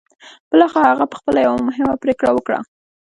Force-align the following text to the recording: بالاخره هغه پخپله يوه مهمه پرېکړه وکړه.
بالاخره 0.49 0.85
هغه 0.91 1.05
پخپله 1.13 1.39
يوه 1.47 1.59
مهمه 1.67 1.95
پرېکړه 2.03 2.29
وکړه. 2.33 2.59